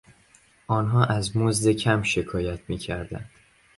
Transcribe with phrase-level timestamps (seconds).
[0.67, 3.29] آنها از مزد کم شکایت میکردند.